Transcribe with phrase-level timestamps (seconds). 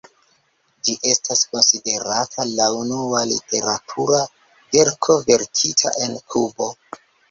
[0.87, 4.25] Ĝi estas konsiderata la unua literatura
[4.77, 6.77] verko verkita en Kubo.